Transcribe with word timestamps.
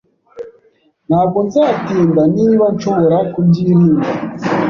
Ntabwo 1.07 1.37
nzatinda 1.47 2.23
niba 2.35 2.65
nshobora 2.75 3.17
kubyirinda. 3.33 4.07